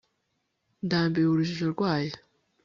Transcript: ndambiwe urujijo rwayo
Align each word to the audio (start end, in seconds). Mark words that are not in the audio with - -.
ndambiwe 0.85 1.27
urujijo 1.29 1.65
rwayo 1.73 2.15